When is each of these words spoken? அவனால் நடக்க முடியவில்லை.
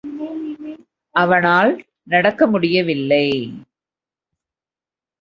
அவனால் 1.15 1.85
நடக்க 2.03 2.47
முடியவில்லை. 2.47 3.53